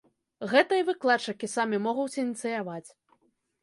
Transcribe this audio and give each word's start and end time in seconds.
Гэта 0.53 0.73
і 0.81 0.85
выкладчыкі 0.87 1.51
самі 1.55 1.77
могуць 1.87 2.11
ініцыяваць. 2.25 2.87